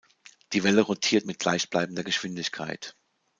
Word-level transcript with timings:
Die 0.53 0.63
Welle 0.63 0.81
rotiert 0.81 1.27
mit 1.27 1.37
gleichbleibender 1.37 2.03
Geschwindigkeit. 2.03 2.97